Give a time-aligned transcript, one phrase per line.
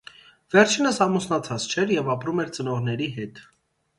[0.53, 3.45] Վերջինս ամուսնացած չէր և ապրում էր ծնողների հետ։